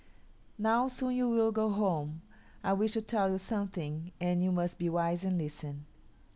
"Now, 0.57 0.87
soon 0.87 1.11
you 1.15 1.29
will 1.29 1.51
go 1.51 1.69
home. 1.69 2.23
I 2.63 2.73
wish 2.73 2.93
to 2.93 3.03
tell 3.03 3.29
you 3.29 3.37
something 3.37 4.11
and 4.19 4.43
you 4.43 4.51
must 4.51 4.79
be 4.79 4.89
wise 4.89 5.23
and 5.23 5.37
listen. 5.37 5.85